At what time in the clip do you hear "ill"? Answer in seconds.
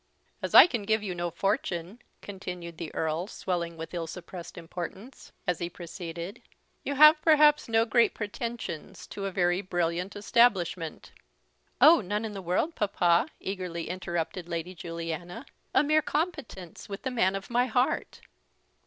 3.93-4.07